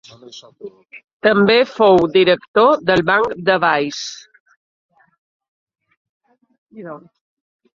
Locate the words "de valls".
3.51-4.01